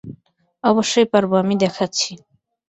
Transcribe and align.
অবশ্যই 0.63 1.07
পারব, 1.13 1.31
আমি 1.33 1.55
দেখাচ্ছি। 1.55 2.11